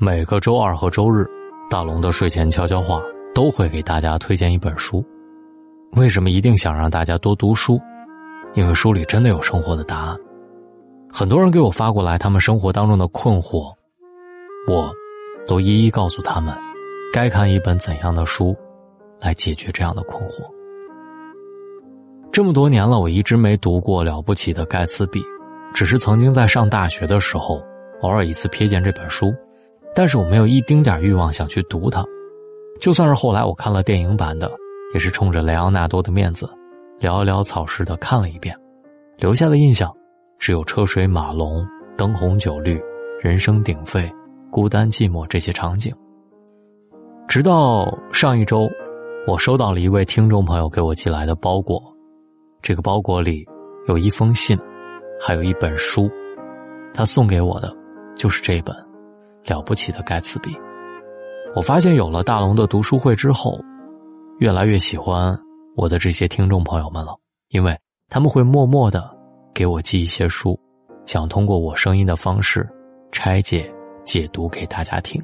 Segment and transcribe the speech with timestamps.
[0.00, 1.26] 每个周二和周日，
[1.68, 3.02] 大龙的睡前悄悄话
[3.34, 5.04] 都会给大家推荐一本书。
[5.96, 7.80] 为什么一定想让大家多读书？
[8.54, 10.16] 因为书里真的有生活的答案。
[11.12, 13.74] 很多人给我发过来他们生活当中的困惑，
[14.68, 14.88] 我
[15.48, 16.56] 都一一告诉他们，
[17.12, 18.56] 该看一本怎样的书
[19.18, 20.44] 来解决这样的困惑。
[22.30, 25.20] 这么多年了，我一直没读过《了不起的盖茨比》，
[25.74, 27.60] 只是曾经在上大学的时候
[28.02, 29.34] 偶尔一次瞥见这本书，
[29.98, 32.04] 但是我没有一丁点欲望想去读它。
[32.80, 34.48] 就算是后来我看了电影版的，
[34.94, 36.48] 也是冲着雷昂纳多的面子，
[37.00, 38.56] 寥寥草诗的看了一遍，
[39.16, 39.92] 留下的印象
[40.38, 41.66] 只有车水马龙、
[41.96, 42.80] 灯红酒绿、
[43.20, 44.08] 人声鼎沸、
[44.52, 45.92] 孤单寂寞这些场景。
[47.26, 48.68] 直到上一周，
[49.26, 51.82] 我收到了一位听众朋友给我寄来的包裹。
[52.62, 53.44] 这个包裹里
[53.88, 54.56] 有一封信，
[55.20, 56.08] 还有一本书，
[56.94, 57.76] 他送给我的
[58.16, 58.72] 就是这本
[59.48, 60.50] 《了不起的盖茨比》。
[61.56, 63.58] 我发现有了大龙的读书会之后，
[64.38, 65.36] 越来越喜欢
[65.76, 67.18] 我的这些听众朋友们了，
[67.48, 67.76] 因为
[68.08, 69.10] 他们会默默的
[69.54, 70.58] 给我寄一些书，
[71.06, 72.68] 想通过我声音的方式
[73.10, 73.68] 拆解、
[74.04, 75.20] 解读给大家听。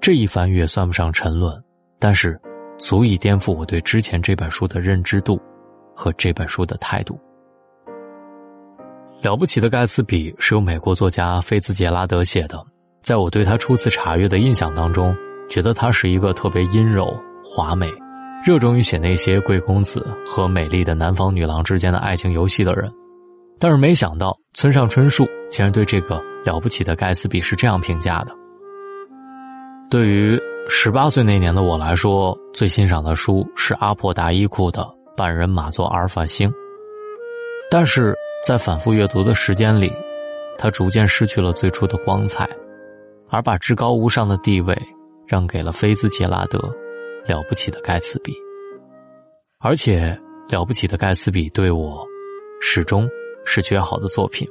[0.00, 1.62] 这一翻阅算不上沉沦，
[1.98, 2.38] 但是
[2.78, 5.40] 足以颠覆我对之前这本书的认知度。
[5.94, 7.20] 和这本书的态度，
[9.22, 12.64] 《了不起的盖茨比》是由美国作家菲兹杰拉德写的。
[13.02, 15.14] 在我对他初次查阅的印象当中，
[15.48, 17.12] 觉得他是一个特别阴柔、
[17.44, 17.90] 华美、
[18.46, 22.90] 热衷于写那些贵公子和美丽的南方女郎之间的爱情游戏的人。
[23.58, 28.32] 但是没想到，村上春树竟然对这个了不起的盖茨比是这样评价的：
[29.90, 34.88] 对于十八岁那年的我来说，最欣赏的书是阿破达伊库的。
[35.14, 36.50] 半人马座阿尔法星，
[37.70, 38.14] 但是
[38.46, 39.92] 在反复阅读的时间里，
[40.56, 42.48] 他逐渐失去了最初的光彩，
[43.32, 44.78] 而把至高无上的地位
[45.26, 46.58] 让给了菲兹杰拉德
[47.26, 48.32] 《了不起的盖茨比》。
[49.58, 50.16] 而且，
[50.52, 52.06] 《了不起的盖茨比》对我
[52.60, 53.08] 始终
[53.46, 54.46] 是绝好的作品。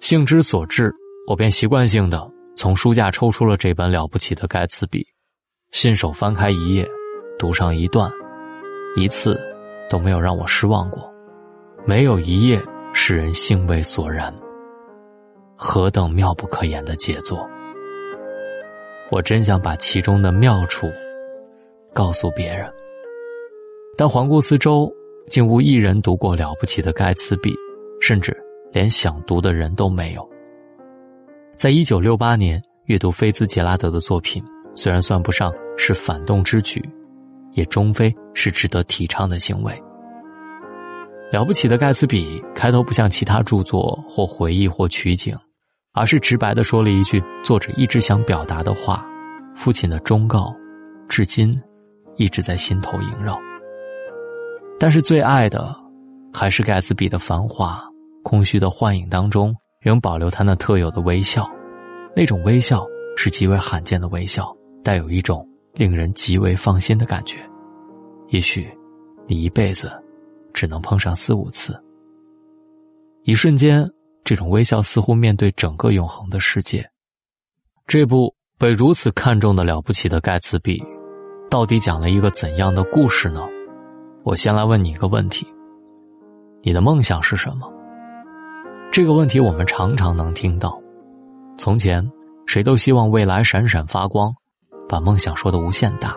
[0.00, 0.92] 兴之所至，
[1.26, 5.00] 我便习惯性的从书架抽出了这本《了不起的盖茨比》，
[5.70, 6.86] 信手翻开一页，
[7.38, 8.10] 读上一段。
[8.96, 9.40] 一次
[9.88, 11.10] 都没有让我失望过，
[11.86, 12.60] 没有一页
[12.92, 14.34] 使人兴味索然。
[15.56, 17.48] 何等妙不可言的杰作！
[19.10, 20.88] 我真想把其中的妙处
[21.92, 22.70] 告诉别人，
[23.96, 24.92] 但环顾四周，
[25.28, 27.50] 竟无一人读过《了不起的盖茨比》，
[28.00, 28.36] 甚至
[28.72, 30.28] 连想读的人都没有。
[31.56, 36.82] 在一九六八年阅读菲兹杰拉德的作品，虽然算不上是反动之举。
[37.56, 39.72] 也终非是值得提倡的行为。
[41.32, 45.34] 了不起的盖茨比开头不像其他著作或回忆或取景，
[45.96, 49.04] 而是直白的说了一句作者一直想表达的话。
[49.56, 50.54] 父亲的忠告，
[51.08, 51.58] 至今
[52.16, 53.36] 一直在心头萦绕。
[54.78, 55.74] 但是最爱的，
[56.32, 57.82] 还是盖茨比的繁华、
[58.22, 61.50] 空虚的幻影当中，仍保留他那特有的微笑。
[62.14, 62.86] 那种微笑
[63.16, 65.44] 是极为罕见的微笑，带有一种。
[65.78, 67.36] 令人极为放心的感觉，
[68.28, 68.66] 也许
[69.26, 69.92] 你一辈子
[70.54, 71.78] 只能碰上四五次。
[73.24, 73.86] 一瞬间，
[74.26, 76.84] 这种微笑似乎面对整个永恒的世界。
[77.86, 80.82] 这部被如此看重的了不起的盖茨比，
[81.48, 83.40] 到底讲了一个怎样的故事呢？
[84.24, 85.46] 我先来问你一个问题：
[86.60, 87.72] 你的梦想是什么？
[88.90, 90.76] 这个问题我们常常能听到。
[91.56, 92.04] 从前，
[92.46, 94.34] 谁都希望未来闪闪发光。
[94.88, 96.16] 把梦想说的无限大，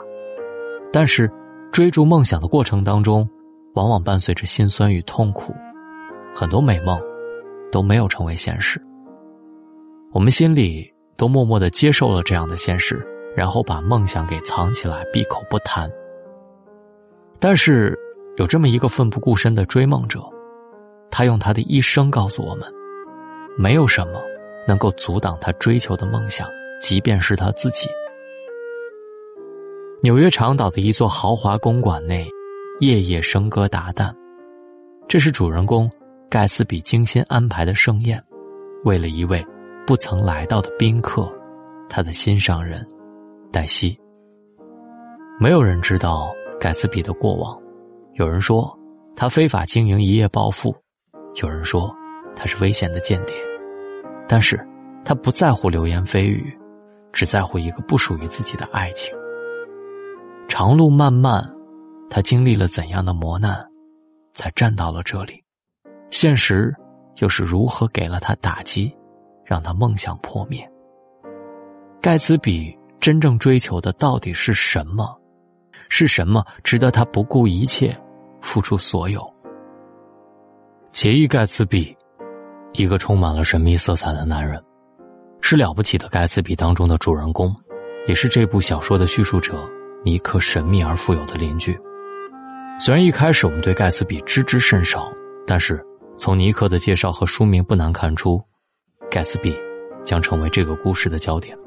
[0.91, 1.31] 但是
[1.71, 3.27] 追逐梦想的过程当中，
[3.75, 5.53] 往往伴随着心酸与痛苦，
[6.35, 6.99] 很多美梦
[7.71, 8.81] 都没有成为现实。
[10.11, 15.89] 我们心里都默默的接受了这样的现实，然后把梦想给藏起来，闭口不谈。
[17.39, 17.97] 但是
[18.37, 20.19] 有这么一个奋不顾身的追梦者，
[21.11, 22.67] 他用他的一生告诉我们，
[23.57, 24.21] 没有什么
[24.67, 26.47] 能够阻挡他追求的梦想，
[26.81, 27.87] 即便是他自己。
[30.01, 32.27] 纽约长岛的一座豪华公馆内，
[32.79, 34.13] 夜夜笙歌达旦。
[35.07, 35.89] 这是主人公
[36.29, 38.23] 盖茨比精心安排的盛宴，
[38.85, 39.43] 为了一位
[39.87, 41.27] 不曾来到的宾客，
[41.89, 42.87] 他的心上人
[43.51, 43.99] 黛西。
[45.39, 47.59] 没有人知道盖茨比的过往，
[48.13, 48.77] 有人说
[49.15, 50.75] 他非法经营一夜暴富，
[51.41, 51.91] 有人说
[52.35, 53.35] 他是危险的间谍，
[54.27, 54.63] 但是
[55.03, 56.55] 他不在乎流言蜚语，
[57.11, 59.11] 只在乎一个不属于自己的爱情。
[60.47, 61.43] 长路漫漫，
[62.07, 63.59] 他经历了怎样的磨难，
[64.33, 65.43] 才站到了这里？
[66.09, 66.73] 现实
[67.17, 68.95] 又是如何给了他打击，
[69.45, 70.69] 让他梦想破灭？
[72.01, 75.15] 盖茨比真正追求的到底是什么？
[75.89, 77.95] 是什么值得他不顾一切
[78.41, 79.21] 付出所有？
[80.91, 81.95] 杰伊·盖茨比，
[82.73, 84.61] 一个充满了神秘色彩的男人，
[85.41, 87.55] 是了不起的盖茨比当中的主人公，
[88.07, 89.67] 也是这部小说的叙述者
[90.03, 91.79] 尼克神秘而富有的邻居。
[92.79, 95.11] 虽然一开始我们对盖茨比知之甚少，
[95.45, 95.83] 但是
[96.19, 98.43] 从尼克的介绍和书名不难看出，
[99.09, 99.57] 盖茨比
[100.03, 101.57] 将成为这个故事的焦点。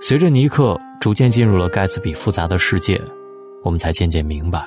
[0.00, 3.02] 随着尼克逐渐进入了盖茨比复杂的世界，
[3.64, 4.64] 我们才渐渐明白，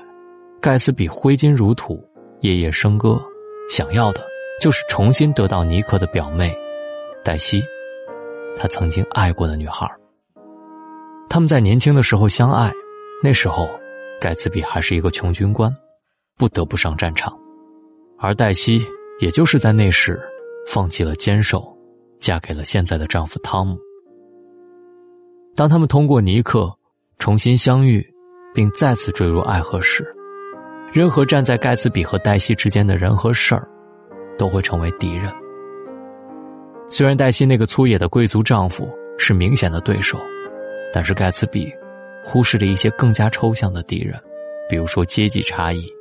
[0.62, 2.04] 盖茨比挥金如土。
[2.42, 3.18] 夜夜笙歌，
[3.70, 4.22] 想要的
[4.60, 6.54] 就是重新得到尼克的表妹
[7.24, 7.64] 黛西，
[8.58, 9.90] 他曾经爱过的女孩。
[11.30, 12.70] 他们在年轻的时候相爱，
[13.24, 13.70] 那时候
[14.20, 15.74] 盖茨比还是一个穷军官，
[16.38, 17.34] 不得不上战场，
[18.24, 18.82] 而黛西
[19.20, 20.18] 也就是在那时
[20.66, 21.62] 放弃了坚守，
[22.22, 23.78] 嫁给了现在的丈夫汤姆。
[25.58, 26.74] 当他们通过尼克
[27.20, 28.02] 重新相遇，
[28.54, 30.06] 并再次坠入爱河时。
[30.94, 33.68] 任何站在盖茨比和黛西之间的人和事儿，
[34.38, 35.30] 都会成为敌人。
[36.90, 38.88] 虽然黛西那个粗野的贵族丈夫
[39.18, 40.18] 是明显的对手，
[40.94, 41.70] 但是盖茨比
[42.24, 44.18] 忽视了一些更加抽象的敌人，
[44.70, 45.92] 比如说阶级差异、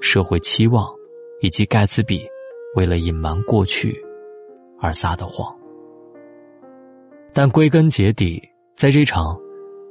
[0.00, 0.86] 社会期望，
[1.44, 2.26] 以及盖茨比
[2.74, 3.94] 为了隐瞒过去
[4.80, 5.54] 而撒的谎。
[7.34, 8.42] 但归根结底，
[8.74, 9.38] 在这场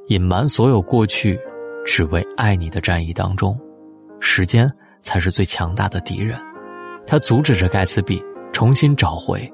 [0.07, 1.39] 隐瞒所有过去，
[1.85, 3.55] 只为爱你的战役当中。
[4.19, 4.67] 时间
[5.03, 6.39] 才是最强大的敌人，
[7.05, 8.19] 他阻止着盖茨比
[8.51, 9.47] 重新找回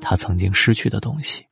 [0.00, 1.44] 他曾经失去的东西。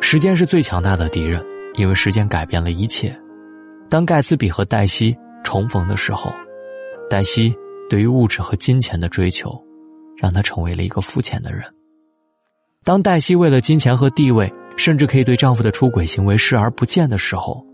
[0.00, 1.44] 时间是最强大的敌人，
[1.74, 3.12] 因为时间改变了一切。
[3.90, 6.30] 当盖茨比和黛西重逢的时候，
[7.10, 7.52] 黛西
[7.88, 9.56] 对于物质和金钱的追求，
[10.16, 11.62] 让他成为了一个肤浅的人。
[12.84, 17.64] 当黛西为了金钱和地位，甚至可以对丈夫的出轨行为视而不见的时候，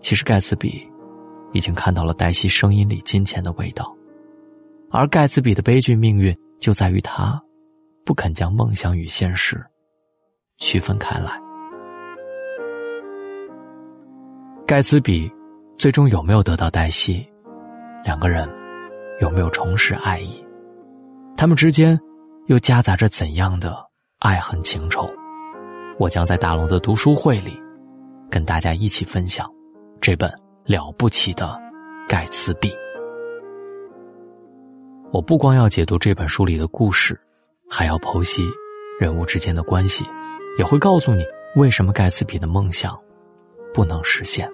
[0.00, 0.86] 其实盖茨比。
[1.52, 3.96] 已经看到了黛西声音里金钱的味道，
[4.90, 7.40] 而盖茨比的悲剧命运就在于他
[8.04, 9.64] 不肯将梦想与现实
[10.58, 11.30] 区分开来。
[14.66, 15.30] 盖茨比
[15.78, 17.26] 最终有没有得到黛西？
[18.04, 18.46] 两个人
[19.20, 20.44] 有没有重拾爱意？
[21.36, 21.98] 他们之间
[22.46, 23.76] 又夹杂着怎样的
[24.20, 25.08] 爱恨情仇？
[25.98, 27.58] 我将在大龙的读书会里
[28.30, 29.50] 跟大家一起分享
[30.00, 30.32] 这本。
[30.66, 31.56] 了不起的
[32.08, 32.74] 盖茨比，
[35.12, 37.16] 我不光要解读这本书里的故事，
[37.70, 38.42] 还要剖析
[38.98, 40.04] 人物之间的关系，
[40.58, 41.22] 也会告诉你
[41.54, 42.98] 为什么盖茨比的梦想
[43.72, 44.50] 不能实现。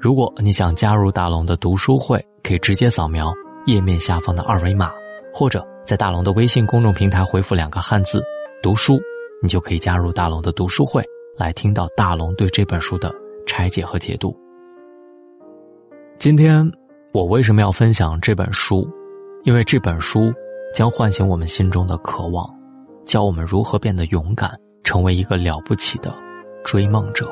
[0.00, 3.32] 如果你想加入大龙的读书会，可以直接扫描
[3.66, 4.92] 页面下方的二维码，
[5.34, 8.22] 或者在大龙的微信公众平台回复两个汉字
[8.62, 8.98] “读书”，
[9.42, 11.04] 你就可以加入大龙的读书会，
[11.36, 13.12] 来听到大龙对这本书的
[13.44, 14.36] 拆解和解读。
[16.16, 16.64] 今天
[17.12, 18.88] 我为什么要分享这本书？
[19.42, 20.32] 因为这本书
[20.72, 22.48] 将唤醒我们心中的渴望，
[23.04, 24.50] 教我们如何变得勇敢，
[24.84, 26.14] 成为一个了不起的
[26.64, 27.28] 追梦者。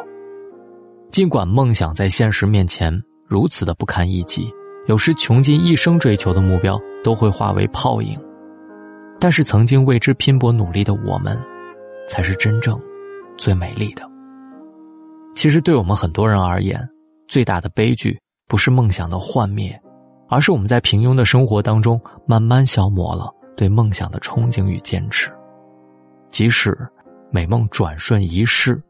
[1.10, 2.92] 尽管梦想在现实面前
[3.24, 4.52] 如此的不堪一击，
[4.86, 8.18] 有时穷尽一生追求的目标都会化为泡影，
[9.18, 11.40] 但是曾经为之拼搏努力的我们，
[12.08, 12.78] 才是真正
[13.36, 14.02] 最美丽的。
[15.34, 16.88] 其实，对我们很多人而言，
[17.28, 18.18] 最大的悲剧。
[18.46, 19.80] 不是梦想的幻灭，
[20.28, 25.32] 而是我们在平庸的生活当中慢慢消磨了对梦想的憧憬与坚持。
[26.28, 26.76] 即使
[27.30, 28.80] 美梦转瞬一逝，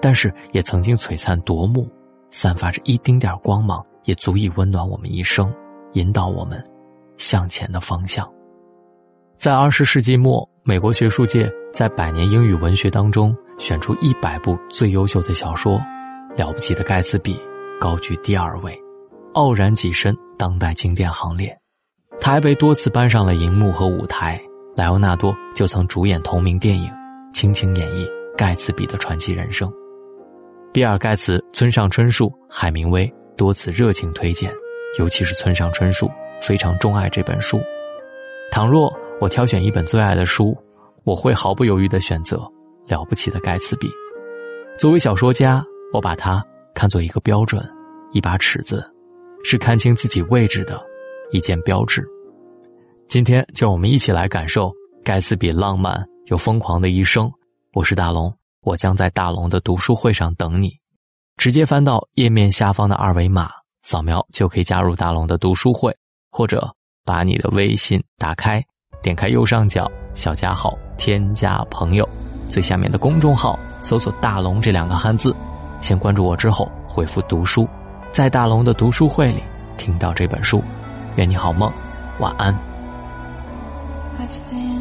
[0.00, 1.86] 但是也曾经璀璨夺目，
[2.30, 5.52] 散发着一丁点光芒，也足以温暖我们一生，
[5.92, 6.64] 引导我们
[7.18, 8.26] 向前的方向。
[9.36, 15.78] 在二十世纪末，美国学术界在百年英语文学当中选出一百部最优秀的小说，
[16.38, 17.34] 《了不起的盖茨比》。
[17.78, 18.76] 高居第二位，
[19.34, 21.54] 傲然跻身当代经典行列。
[22.18, 24.40] 他还被多次搬上了荧幕和舞台。
[24.74, 26.90] 莱昂纳多就曾主演同名电影，
[27.34, 29.70] 倾情演绎盖茨比的传奇人生。
[30.72, 34.52] 比尔·盖茨、村上春树、海明威多次热情推荐，
[34.98, 36.10] 尤其是村上春树
[36.42, 37.58] 非常钟爱这本书。
[38.50, 40.54] 倘若我挑选一本最爱的书，
[41.04, 42.36] 我会毫不犹豫的选择
[42.88, 43.86] 《了不起的盖茨比》。
[44.76, 45.64] 作为小说家，
[45.94, 46.44] 我把它。
[46.74, 47.60] 看作一个标准，
[48.12, 48.88] 一把尺子，
[49.42, 50.80] 是看清自己位置的
[51.32, 52.06] 一件标志。
[53.08, 57.28] 今天就让我们一起来感受盖茨比浪漫又疯狂的一生。
[57.72, 60.70] 我是大龙，我将在大龙的读书会上等你。
[61.38, 63.48] 直接翻到页面下方的二维码，
[63.82, 65.96] 扫描就可以加入大龙的读书会，
[66.32, 66.68] 或者
[67.04, 68.60] 把你的微信打开，
[69.00, 72.06] 点开右上角小加号，添加朋友。
[72.48, 75.32] 最下面的公众号搜索“大龙”这两个汉字，
[75.80, 77.68] 先关注我之后回复“读书”，
[78.10, 79.40] 在大龙的读书会里
[79.76, 80.60] 听到这本书。
[81.14, 81.72] 愿你好梦，
[82.18, 82.52] 晚安。
[84.18, 84.77] days,